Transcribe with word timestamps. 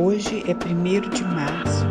Hoje 0.00 0.44
é 0.46 0.54
1 0.54 1.10
de 1.10 1.24
março, 1.24 1.84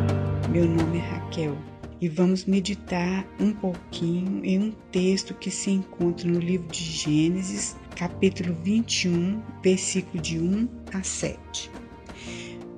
meu 0.50 0.66
nome 0.66 0.98
é 0.98 1.02
Raquel 1.02 1.58
e 2.00 2.08
vamos 2.08 2.46
meditar 2.46 3.28
um 3.38 3.52
pouquinho 3.52 4.46
em 4.46 4.60
um 4.60 4.72
texto 4.94 5.34
que 5.34 5.52
se 5.52 5.72
encontra 5.72 6.26
no 6.26 6.40
livro 6.40 6.70
de 6.70 6.82
Gênesis, 6.82 7.76
capítulo 7.98 8.56
21, 8.64 9.42
versículo 9.62 10.24
de 10.24 10.40
1 10.40 10.70
a 10.94 11.04
7. 11.04 11.70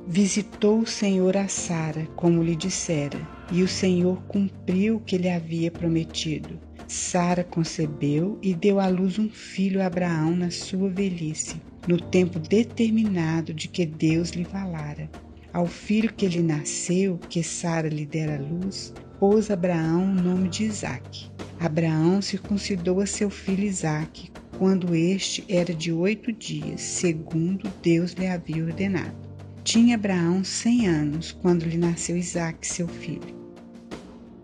Visitou 0.07 0.79
o 0.79 0.87
Senhor 0.87 1.37
a 1.37 1.47
Sara, 1.47 2.07
como 2.15 2.41
lhe 2.41 2.55
dissera, 2.55 3.21
e 3.51 3.61
o 3.61 3.67
Senhor 3.67 4.19
cumpriu 4.23 4.95
o 4.95 4.99
que 4.99 5.15
lhe 5.15 5.29
havia 5.29 5.69
prometido. 5.69 6.59
Sara 6.87 7.43
concebeu 7.43 8.39
e 8.41 8.51
deu 8.55 8.79
à 8.79 8.87
luz 8.87 9.19
um 9.19 9.29
filho 9.29 9.79
a 9.79 9.85
Abraão 9.85 10.35
na 10.35 10.49
sua 10.49 10.89
velhice, 10.89 11.61
no 11.87 12.01
tempo 12.01 12.39
determinado 12.39 13.53
de 13.53 13.67
que 13.67 13.85
Deus 13.85 14.31
lhe 14.31 14.43
falara. 14.43 15.09
Ao 15.51 15.65
filho 15.65 16.13
que 16.13 16.27
lhe 16.27 16.43
nasceu, 16.43 17.17
que 17.29 17.41
Sara 17.43 17.89
lhe 17.89 18.05
dera 18.05 18.39
luz, 18.39 18.93
pôs 19.19 19.49
Abraão 19.49 20.03
o 20.03 20.21
nome 20.21 20.47
de 20.47 20.65
Isaque. 20.65 21.31
Abraão 21.59 22.21
circuncidou 22.21 22.99
a 22.99 23.07
seu 23.07 23.31
filho 23.31 23.63
Isaque, 23.63 24.31
quando 24.59 24.93
este 24.93 25.43
era 25.49 25.73
de 25.73 25.91
oito 25.91 26.31
dias, 26.31 26.81
segundo 26.81 27.71
Deus 27.81 28.13
lhe 28.13 28.27
havia 28.27 28.63
ordenado. 28.63 29.15
Tinha 29.63 29.95
Abraão 29.95 30.43
cem 30.43 30.87
anos 30.87 31.31
quando 31.31 31.63
lhe 31.63 31.77
nasceu 31.77 32.15
Isaque, 32.15 32.67
seu 32.67 32.87
filho. 32.87 33.35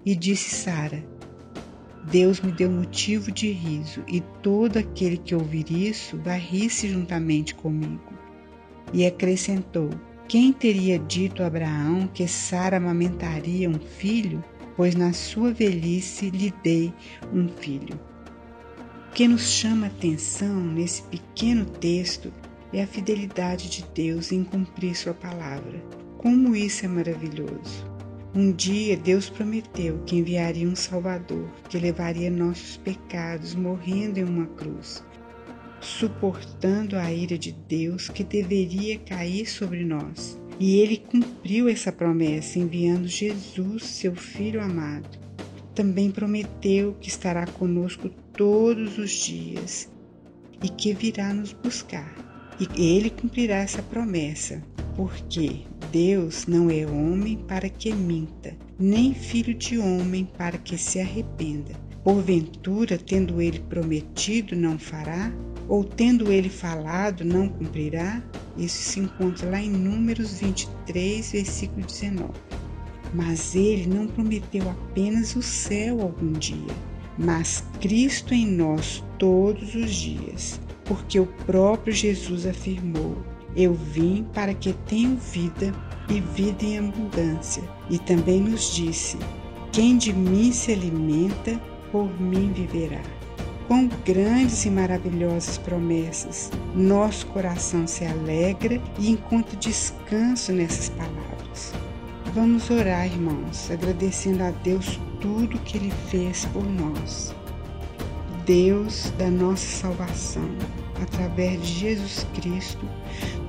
E 0.03 0.16
disse 0.16 0.56
Sara: 0.56 1.06
Deus 2.09 2.42
me 2.42 2.52
deu 2.52 2.70
motivo 2.70 3.31
de 3.31 3.52
riso, 3.52 4.03
e 4.08 4.22
todo 4.42 4.78
aquele 4.78 5.17
que 5.17 5.36
ouvir 5.36 5.72
isso 5.72 6.17
vai 6.17 6.40
rir-se 6.40 6.90
juntamente 6.90 7.53
comigo. 7.53 8.14
E 8.94 9.06
acrescentou: 9.06 9.89
Quem 10.28 10.52
teria 10.52 10.98
dito 10.98 11.44
a 11.44 11.48
Abraão 11.48 12.08
que 12.12 12.28
Sara 12.28 12.78
amamentaria 12.78 13.70
um 13.70 13.80
filho? 13.80 14.44
Pois 14.76 14.95
na 14.95 15.14
sua 15.14 15.54
velhice 15.54 16.32
lhe 16.32 16.52
dei 16.64 16.92
um 17.32 17.48
filho. 17.48 18.00
O 19.08 19.14
que 19.14 19.28
nos 19.28 19.44
chama 19.44 19.86
atenção 19.86 20.59
nesse 20.59 21.04
pequeno 21.04 21.64
texto 21.64 22.34
é 22.73 22.82
a 22.82 22.88
fidelidade 22.88 23.70
de 23.70 23.86
Deus 23.94 24.32
em 24.32 24.44
cumprir 24.44 24.95
Sua 24.95 25.14
palavra. 25.14 25.82
Como 26.17 26.56
isso 26.56 26.86
é 26.86 26.88
maravilhoso! 26.88 27.86
Um 28.34 28.52
dia 28.52 28.98
Deus 28.98 29.30
prometeu 29.30 30.02
que 30.08 30.17
enviaria 30.17 30.67
um 30.67 30.76
Salvador 30.76 31.48
que 31.70 31.78
levaria 31.78 32.32
nossos 32.32 32.78
pecados 32.78 33.54
morrendo 33.54 34.20
em 34.20 34.23
uma 34.23 34.48
cruz, 34.48 35.04
suportando 35.80 36.95
a 36.95 37.12
ira 37.12 37.38
de 37.38 37.52
Deus 37.52 38.09
que 38.09 38.23
deveria 38.23 38.98
cair 39.00 39.45
sobre 39.45 39.84
nós. 39.84 40.40
E 40.59 40.80
ele 40.80 40.98
cumpriu 40.98 41.67
essa 41.67 41.92
promessa 41.92 42.59
enviando 42.59 43.08
Jesus, 43.08 43.84
seu 43.84 44.16
Filho 44.16 44.62
amado. 44.62 45.20
Também 45.73 46.09
prometeu 46.09 46.95
que 47.00 47.09
estará 47.09 47.45
conosco 47.45 48.09
todos 48.32 48.98
os 48.98 49.12
dias 49.12 49.90
e 50.64 50.70
que 50.70 50.94
virá 50.94 51.34
nos 51.34 51.52
buscar. 51.52 52.16
E 52.58 52.95
ele 52.98 53.10
cumprirá 53.10 53.58
essa 53.58 53.82
promessa, 53.82 54.64
porque 54.95 55.64
Deus 55.92 56.48
não 56.48 56.70
é 56.70 56.86
homem 56.86 57.38
para 57.38 57.67
que 57.67 57.94
minta, 57.94 58.56
nem 58.80 59.14
filho 59.14 59.54
de 59.54 59.78
homem 59.78 60.26
para 60.38 60.58
que 60.58 60.78
se 60.78 61.02
arrependa. 61.02 61.73
Porventura, 62.02 62.98
tendo 62.98 63.42
ele 63.42 63.60
prometido, 63.60 64.56
não 64.56 64.80
fará? 64.80 65.34
Ou 65.67 65.83
tendo 65.83 66.31
ele 66.31 66.49
falado, 66.49 67.25
não 67.25 67.49
cumprirá? 67.49 68.21
Isso 68.58 68.77
se 68.77 68.99
encontra 68.99 69.49
lá 69.49 69.59
em 69.59 69.69
Números 69.69 70.39
23, 70.39 71.31
versículo 71.31 71.85
19. 71.85 72.30
Mas 73.14 73.55
ele 73.55 73.87
não 73.87 74.08
prometeu 74.08 74.70
apenas 74.70 75.36
o 75.36 75.42
céu 75.42 76.02
algum 76.02 76.33
dia, 76.33 76.75
mas 77.17 77.64
Cristo 77.80 78.33
em 78.33 78.45
nós 78.45 79.04
todos 79.17 79.73
os 79.73 79.93
dias, 79.93 80.59
porque 80.83 81.20
o 81.20 81.25
próprio 81.45 81.93
Jesus 81.93 82.45
afirmou: 82.45 83.15
eu 83.55 83.73
vim 83.73 84.25
para 84.33 84.54
que 84.54 84.73
tenham 84.73 85.15
vida 85.15 85.73
e 86.09 86.20
vida 86.20 86.65
em 86.65 86.77
abundância. 86.80 87.64
E 87.89 87.98
também 87.98 88.42
nos 88.42 88.75
disse: 88.75 89.17
Quem 89.71 89.98
de 89.98 90.11
mim 90.11 90.52
se 90.52 90.73
alimenta, 90.73 91.58
por 91.89 92.09
mim 92.20 92.52
viverá. 92.52 93.02
Quão 93.67 93.87
grandes 94.05 94.64
e 94.65 94.70
maravilhosas 94.70 95.58
promessas! 95.58 96.52
Nosso 96.76 97.26
coração 97.27 97.87
se 97.87 98.05
alegra 98.05 98.80
e 98.99 99.09
encontra 99.09 99.58
descanso 99.58 100.52
nessas 100.52 100.89
palavras. 100.89 101.73
Vamos 102.36 102.70
orar, 102.70 103.08
irmãos, 103.08 103.71
agradecendo 103.71 104.43
a 104.43 104.52
Deus 104.52 104.99
tudo 105.20 105.58
que 105.59 105.77
Ele 105.77 105.92
fez 106.09 106.45
por 106.45 106.64
nós. 106.64 107.33
Deus 108.45 109.11
da 109.17 109.31
nossa 109.31 109.65
salvação, 109.65 110.48
através 111.02 111.59
de 111.65 111.73
Jesus 111.80 112.27
Cristo, 112.36 112.87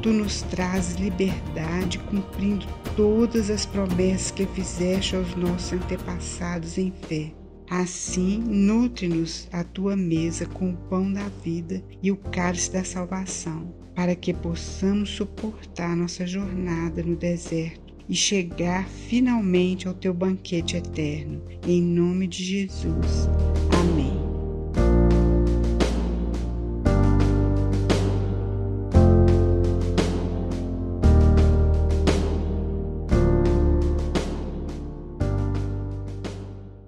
tu 0.01 0.09
nos 0.15 0.41
trazes 0.41 0.97
liberdade, 0.97 1.99
cumprindo 1.99 2.67
todas 2.97 3.51
as 3.51 3.67
promessas 3.67 4.31
que 4.31 4.47
fizeste 4.47 5.15
aos 5.15 5.35
nossos 5.37 5.75
antepassados 5.75 6.79
em 6.79 6.91
fé. 7.07 7.33
Assim, 7.69 8.39
nutre-nos 8.39 9.49
a 9.53 9.65
tua 9.65 9.97
mesa 9.97 10.47
com 10.47 10.71
o 10.71 10.77
pão 10.89 11.13
da 11.13 11.29
vida 11.45 11.83
e 12.03 12.13
o 12.13 12.17
cálice 12.17 12.73
da 12.73 12.85
salvação, 12.85 13.75
para 13.95 14.15
que 14.15 14.33
possamos 14.33 15.11
suportar 15.11 15.97
nossa 15.97 16.27
jornada 16.27 17.03
no 17.03 17.17
deserto 17.17 17.95
e 18.09 18.15
chegar 18.15 18.89
finalmente 18.89 19.89
ao 19.89 19.95
teu 19.95 20.15
banquete 20.15 20.77
eterno. 20.77 21.43
Em 21.67 21.83
nome 21.83 22.27
de 22.29 22.45
Jesus. 22.45 23.29